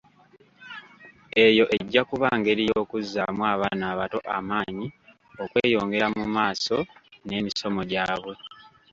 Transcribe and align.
Eyo 1.45 1.65
ejja 1.77 2.01
kuba 2.09 2.27
ngeri 2.39 2.63
y'okuzaamu 2.69 3.41
abaana 3.53 3.83
abato 3.93 4.19
amaanyi 4.37 4.87
okweyongera 5.43 6.07
mu 6.15 6.25
maaso 6.35 6.77
n'emisomo 7.25 7.81
gyabwe. 7.91 8.33